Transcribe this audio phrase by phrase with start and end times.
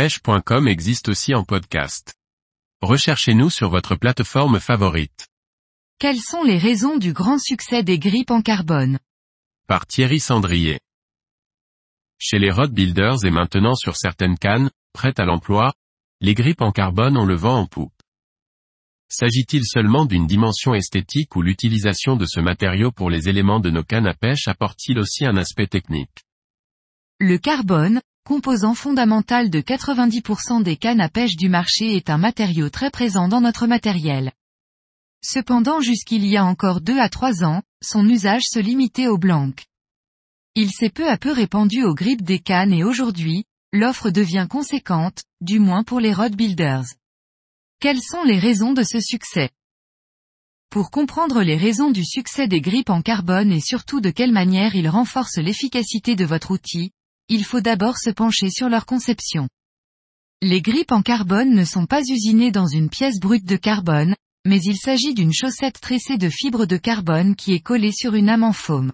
[0.00, 2.14] pêche.com existe aussi en podcast.
[2.80, 5.28] Recherchez-nous sur votre plateforme favorite.
[5.98, 8.98] Quelles sont les raisons du grand succès des grippes en carbone?
[9.68, 10.80] Par Thierry Sandrier.
[12.18, 15.74] Chez les rod builders et maintenant sur certaines cannes, prêtes à l'emploi,
[16.22, 17.92] les grippes en carbone ont le vent en poupe.
[19.10, 23.84] S'agit-il seulement d'une dimension esthétique ou l'utilisation de ce matériau pour les éléments de nos
[23.84, 26.24] cannes à pêche apporte-t-il aussi un aspect technique?
[27.18, 32.70] Le carbone, composant fondamental de 90% des cannes à pêche du marché est un matériau
[32.70, 34.32] très présent dans notre matériel.
[35.22, 39.64] Cependant jusqu'il y a encore deux à trois ans, son usage se limitait aux blancs.
[40.54, 45.22] Il s'est peu à peu répandu aux grippes des cannes et aujourd'hui, l'offre devient conséquente,
[45.40, 46.86] du moins pour les rod builders.
[47.80, 49.50] Quelles sont les raisons de ce succès?
[50.70, 54.74] Pour comprendre les raisons du succès des grippes en carbone et surtout de quelle manière
[54.74, 56.92] ils renforcent l'efficacité de votre outil,
[57.30, 59.48] il faut d'abord se pencher sur leur conception.
[60.42, 64.60] Les grippes en carbone ne sont pas usinées dans une pièce brute de carbone, mais
[64.60, 68.42] il s'agit d'une chaussette tressée de fibres de carbone qui est collée sur une âme
[68.42, 68.92] en foam.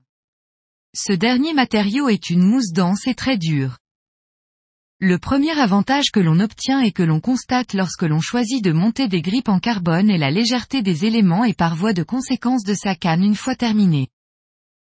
[0.95, 3.79] Ce dernier matériau est une mousse dense et très dure.
[4.99, 9.09] Le premier avantage que l'on obtient et que l'on constate lorsque l'on choisit de monter
[9.09, 12.75] des grippes en carbone est la légèreté des éléments et par voie de conséquence de
[12.75, 14.09] sa canne une fois terminée.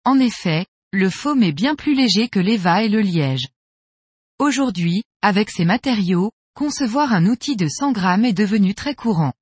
[0.04, 3.48] En effet, le foam est bien plus léger que l'EVA et le liège.
[4.38, 9.34] Aujourd'hui, avec ces matériaux, concevoir un outil de 100 grammes est devenu très courant.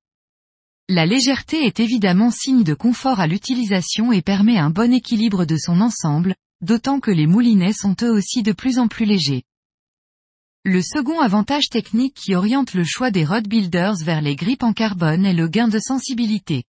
[0.89, 5.55] La légèreté est évidemment signe de confort à l'utilisation et permet un bon équilibre de
[5.55, 9.43] son ensemble, d'autant que les moulinets sont eux aussi de plus en plus légers.
[10.65, 14.73] Le second avantage technique qui oriente le choix des rod builders vers les grippes en
[14.73, 16.65] carbone est le gain de sensibilité.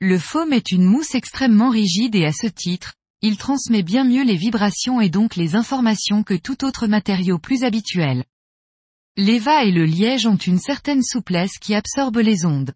[0.00, 4.24] Le foam est une mousse extrêmement rigide et à ce titre, il transmet bien mieux
[4.24, 8.24] les vibrations et donc les informations que tout autre matériau plus habituel.
[9.16, 12.72] L'EVA et le liège ont une certaine souplesse qui absorbe les ondes.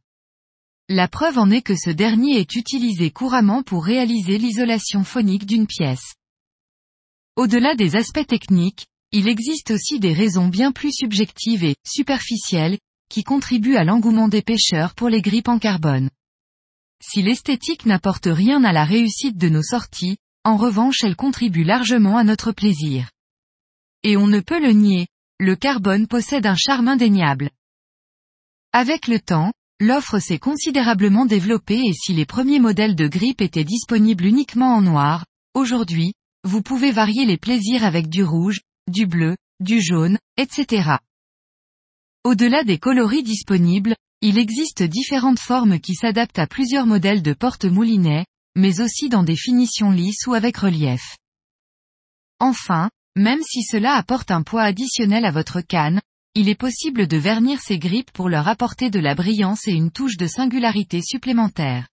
[0.91, 5.66] La preuve en est que ce dernier est utilisé couramment pour réaliser l'isolation phonique d'une
[5.66, 6.15] pièce.
[7.37, 12.78] Au-delà des aspects techniques, il existe aussi des raisons bien plus subjectives et superficielles,
[13.09, 16.11] qui contribuent à l'engouement des pêcheurs pour les grippes en carbone.
[17.03, 22.16] Si l'esthétique n'apporte rien à la réussite de nos sorties, en revanche elle contribue largement
[22.16, 23.10] à notre plaisir.
[24.03, 25.09] Et on ne peut le nier,
[25.41, 27.50] le carbone possède un charme indéniable.
[28.72, 33.65] Avec le temps, l'offre s'est considérablement développée et si les premiers modèles de grippe étaient
[33.65, 35.25] disponibles uniquement en noir,
[35.55, 36.12] aujourd'hui,
[36.44, 40.97] vous pouvez varier les plaisirs avec du rouge, du bleu, du jaune, etc.
[42.25, 48.25] Au-delà des coloris disponibles, il existe différentes formes qui s'adaptent à plusieurs modèles de porte-moulinets,
[48.56, 51.16] mais aussi dans des finitions lisses ou avec relief.
[52.41, 56.00] Enfin, même si cela apporte un poids additionnel à votre canne,
[56.34, 59.93] il est possible de vernir ces grippes pour leur apporter de la brillance et une
[59.93, 61.87] touche de singularité supplémentaire.